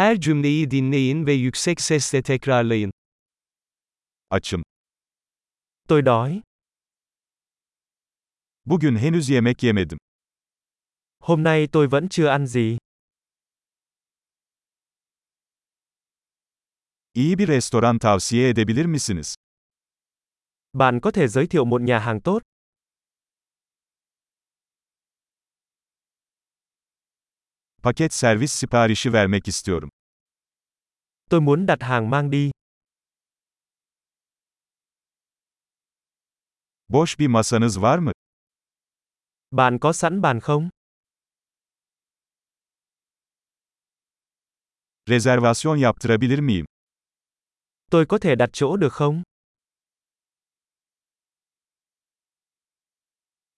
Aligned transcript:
Her 0.00 0.20
cümleyi 0.20 0.70
dinleyin 0.70 1.26
ve 1.26 1.32
yüksek 1.32 1.80
sesle 1.80 2.22
tekrarlayın. 2.22 2.92
Açım. 4.30 4.62
Tôi 5.88 6.06
đói. 6.06 6.42
Bugün 8.66 8.96
henüz 8.96 9.28
yemek 9.28 9.62
yemedim. 9.62 9.98
Hôm 11.20 11.42
nay 11.42 11.68
tôi 11.72 11.86
vẫn 11.90 12.08
chưa 12.08 12.28
ăn 12.28 12.46
gì. 12.46 12.78
İyi 17.14 17.38
bir 17.38 17.48
restoran 17.48 17.98
tavsiye 17.98 18.48
edebilir 18.48 18.84
misiniz? 18.84 19.34
Bạn 20.72 21.00
có 21.00 21.10
thể 21.10 21.28
giới 21.28 21.46
thiệu 21.46 21.64
một 21.64 21.82
nhà 21.82 21.98
hàng 21.98 22.20
tốt. 22.20 22.42
Paket 27.82 28.12
servis 28.12 28.52
siparişi 28.52 29.12
vermek 29.12 29.48
istiyorum. 29.48 29.90
Tôi 31.30 31.40
muốn 31.40 31.66
đặt 31.66 31.82
hàng 31.82 32.10
mang 32.10 32.32
đi. 32.32 32.50
Boş 36.88 37.18
bir 37.18 37.26
masanız 37.26 37.82
var 37.82 37.98
mı? 37.98 38.12
Bạn 39.50 39.78
có 39.78 39.92
sẵn 39.92 40.22
bàn 40.22 40.40
không? 40.40 40.70
Rezervasyon 45.08 45.76
yaptırabilir 45.76 46.38
miyim? 46.38 46.66
Tôi 47.90 48.06
có 48.06 48.18
thể 48.18 48.34
đặt 48.36 48.50
chỗ 48.52 48.76
được 48.76 48.92
không? 48.92 49.22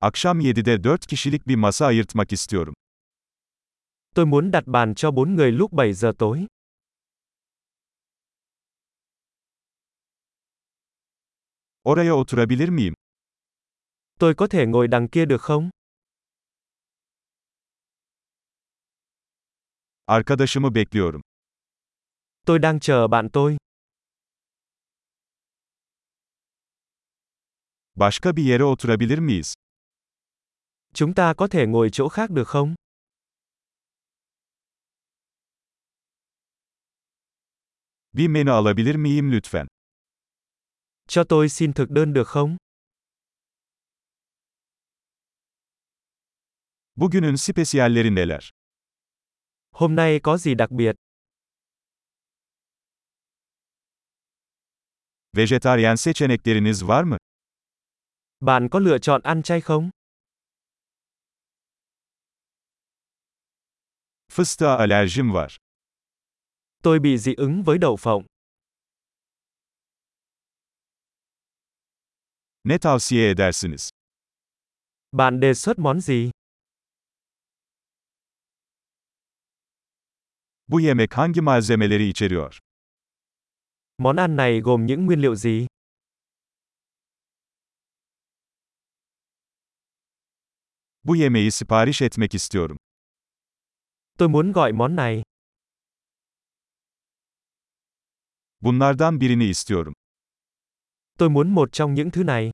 Akşam 0.00 0.40
7'de 0.40 0.84
4 0.84 1.06
kişilik 1.06 1.46
bir 1.46 1.56
masa 1.56 1.86
ayırtmak 1.86 2.32
istiyorum. 2.32 2.74
Tôi 4.14 4.26
muốn 4.26 4.50
đặt 4.50 4.64
bàn 4.66 4.94
cho 4.94 5.10
4 5.10 5.34
người 5.34 5.52
lúc 5.52 5.72
7 5.72 5.92
giờ 5.92 6.12
tối. 6.18 6.46
Oraya 11.88 12.12
oturabilir 12.12 12.68
miyim? 12.70 12.94
Tôi 14.18 14.34
có 14.34 14.46
thể 14.46 14.66
ngồi 14.66 14.88
đằng 14.88 15.08
kia 15.08 15.24
được 15.24 15.40
không? 15.40 15.70
Arkadaşımı 20.06 20.74
bekliyorum. 20.74 21.20
Tôi 22.46 22.58
đang 22.58 22.80
chờ 22.80 23.08
bạn 23.08 23.28
tôi. 23.32 23.56
Başka 27.94 28.36
bir 28.36 28.50
yere 28.50 28.64
oturabilir 28.64 29.18
miyiz? 29.18 29.54
Chúng 30.94 31.14
ta 31.14 31.34
có 31.34 31.48
thể 31.48 31.66
ngồi 31.66 31.90
chỗ 31.92 32.08
khác 32.08 32.30
được 32.30 32.48
không? 32.48 32.74
Bir 38.12 38.28
menü 38.28 38.50
alabilir 38.50 38.94
miyim 38.94 39.32
lütfen? 39.32 39.66
Cho 41.08 41.24
tôi 41.24 41.48
xin 41.48 41.72
thực 41.72 41.90
đơn 41.90 42.12
được 42.14 42.28
không? 42.28 42.56
Bugünün 46.96 47.36
spesiyalleri 47.36 48.14
neler? 48.14 48.50
Hôm 49.72 49.94
nay 49.96 50.20
có 50.22 50.38
gì 50.38 50.54
đặc 50.54 50.70
biệt? 50.70 50.96
Vejetaryen 55.36 55.94
seçenekleriniz 55.96 56.82
var 56.88 57.04
mı? 57.04 57.16
Bạn 58.40 58.68
có 58.70 58.78
lựa 58.78 58.98
chọn 58.98 59.20
ăn 59.22 59.42
chay 59.42 59.60
không? 59.60 59.90
Fıstığa 64.28 64.76
alerjim 64.76 65.32
var. 65.32 65.58
Tôi 66.82 66.98
bị 67.00 67.18
dị 67.18 67.34
ứng 67.34 67.62
với 67.62 67.78
đậu 67.78 67.96
phộng. 67.96 68.26
Ne 72.64 72.78
tavsiye 72.78 73.30
edersiniz? 73.34 73.88
Bạn 75.12 75.40
đề 75.40 75.54
xuất 75.54 75.78
món 75.78 76.00
gì? 76.00 76.30
Bu 80.68 80.80
yemek 80.80 81.14
hangi 81.14 81.40
malzemeleri 81.40 82.08
içeriyor? 82.08 82.58
Món 83.98 84.16
ăn 84.16 84.36
này 84.36 84.60
gồm 84.60 84.86
những 84.86 85.06
nguyên 85.06 85.20
liệu 85.20 85.34
gì? 85.36 85.66
Bu 91.04 91.16
yemeği 91.16 91.50
sipariş 91.50 92.02
etmek 92.02 92.34
istiyorum. 92.34 92.76
Tôi 94.18 94.28
muốn 94.28 94.52
gọi 94.52 94.72
món 94.72 94.96
này. 94.96 95.22
Bunlardan 98.60 99.20
birini 99.20 99.44
istiyorum. 99.44 99.92
Tôi 101.18 101.30
muốn 101.30 101.54
một 101.54 101.72
trong 101.72 101.94
những 101.94 102.10
thứ 102.10 102.24
này. 102.24 102.50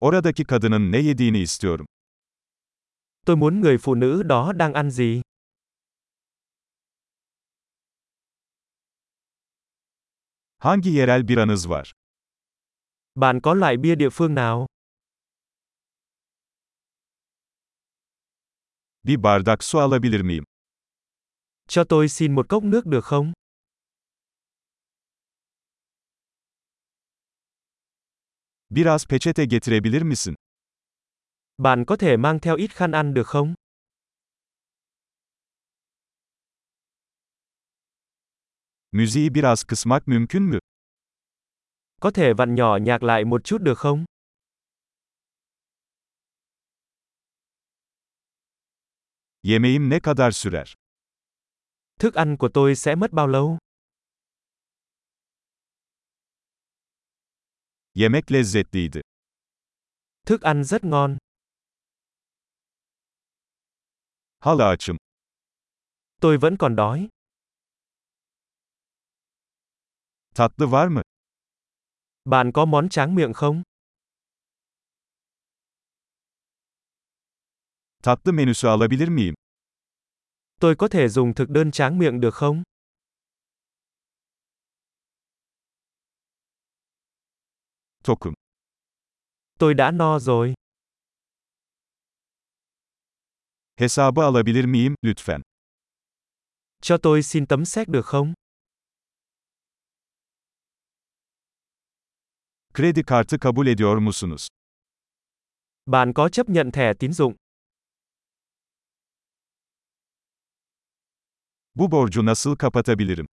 Oradaki 0.00 0.44
kadının 0.44 0.92
ne 0.92 0.98
yediğini 0.98 1.38
istiyorum. 1.38 1.86
Tôi 3.26 3.36
muốn 3.36 3.60
người 3.60 3.78
phụ 3.78 3.94
nữ 3.94 4.22
đó 4.22 4.52
đang 4.52 4.72
ăn 4.72 4.90
gì. 4.90 5.22
Hangi 10.58 10.90
yerel 10.90 11.28
biranız 11.28 11.68
var? 11.68 11.92
Bạn 13.14 13.40
có 13.40 13.54
loại 13.54 13.76
bia 13.76 13.94
địa 13.94 14.10
phương 14.10 14.34
nào? 14.34 14.66
Bir 19.04 19.22
bardak 19.22 19.62
su 19.62 19.78
alabilir 19.78 20.20
miyim? 20.20 20.44
Cho 21.68 21.84
tôi 21.84 22.08
xin 22.08 22.34
một 22.34 22.48
cốc 22.48 22.64
nước 22.64 22.86
được 22.86 23.04
không? 23.04 23.32
Biraz 28.70 29.06
peçete 29.06 29.44
getirebilir 29.44 30.02
misin? 30.02 30.34
Bạn 31.58 31.84
có 31.86 31.96
thể 31.96 32.16
mang 32.16 32.40
theo 32.40 32.56
ít 32.56 32.70
khăn 32.74 32.92
ăn 32.92 33.14
được 33.14 33.26
không? 33.26 33.54
Müziği 38.92 39.34
biraz 39.34 39.64
kısmak 39.64 40.08
mümkün 40.08 40.42
mü? 40.50 40.58
Có 42.00 42.10
thể 42.10 42.32
vặn 42.34 42.54
nhỏ 42.54 42.78
nhạc 42.82 43.02
lại 43.02 43.24
một 43.24 43.44
chút 43.44 43.62
được 43.62 43.78
không? 43.78 44.04
Yemeğim 49.42 49.90
ne 49.90 50.00
kadar 50.00 50.32
sürer? 50.32 50.74
Thức 52.02 52.14
ăn 52.14 52.36
của 52.36 52.48
tôi 52.54 52.74
sẽ 52.74 52.94
mất 52.94 53.12
bao 53.12 53.26
lâu? 53.26 53.58
Yemek 57.94 58.24
lezzetliydi. 58.30 59.00
Thức 60.26 60.40
ăn 60.40 60.64
rất 60.64 60.84
ngon. 60.84 61.18
Hala 64.40 64.68
açım. 64.68 64.96
Tôi 66.20 66.38
vẫn 66.38 66.56
còn 66.58 66.76
đói. 66.76 67.08
Tatlı 70.34 70.66
var 70.66 70.88
mı? 70.88 71.02
Bạn 72.24 72.52
có 72.54 72.64
món 72.64 72.88
tráng 72.88 73.14
miệng 73.14 73.32
không? 73.32 73.62
Tatlı 78.02 78.32
menüsü 78.32 78.68
alabilir 78.68 79.08
miyim? 79.08 79.34
Tôi 80.62 80.74
có 80.78 80.88
thể 80.88 81.08
dùng 81.08 81.34
thực 81.34 81.50
đơn 81.50 81.70
tráng 81.70 81.98
miệng 81.98 82.20
được 82.20 82.34
không? 82.34 82.62
Tokum. 88.04 88.34
Tôi 89.58 89.74
đã 89.74 89.90
no 89.90 90.18
rồi. 90.18 90.54
Hesabı 93.76 94.22
alabilir 94.22 94.64
miyim, 94.64 94.94
lütfen? 95.02 95.40
Cho 96.82 96.98
tôi 97.02 97.22
xin 97.22 97.46
tấm 97.46 97.64
séc 97.64 97.88
được 97.88 98.06
không? 98.06 98.34
Kredi 102.74 103.02
kartı 103.06 103.38
kabul 103.38 103.66
ediyor 103.66 103.98
musunuz? 103.98 104.46
Bạn 105.86 106.12
có 106.12 106.28
chấp 106.28 106.48
nhận 106.48 106.70
thẻ 106.70 106.92
tín 106.98 107.12
dụng? 107.12 107.41
Bu 111.74 111.90
borcu 111.90 112.26
nasıl 112.26 112.56
kapatabilirim? 112.56 113.26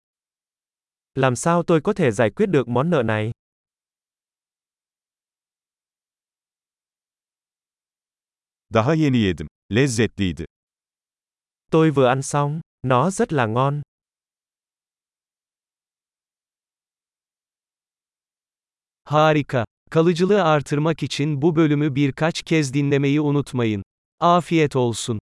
Làm 1.14 1.36
sao 1.36 1.62
tôi 1.62 1.80
có 1.80 1.92
thể 1.92 2.10
giải 2.10 2.30
quyết 2.30 2.46
được 2.46 2.68
món 2.68 2.90
nợ 2.90 3.02
này? 3.02 3.32
Daha 8.74 8.94
yeni 8.94 9.18
yedim. 9.18 9.46
Lezzetliydi. 9.72 10.44
Tôi 11.70 11.90
vừa 11.90 12.06
ăn 12.06 12.22
xong, 12.22 12.60
nó 12.82 13.10
rất 13.10 13.32
là 13.32 13.46
ngon. 13.46 13.82
Harika. 19.04 19.64
Kalıcılığı 19.90 20.44
artırmak 20.44 21.02
için 21.02 21.42
bu 21.42 21.56
bölümü 21.56 21.94
birkaç 21.94 22.42
kez 22.42 22.74
dinlemeyi 22.74 23.20
unutmayın. 23.20 23.82
Afiyet 24.20 24.76
olsun. 24.76 25.18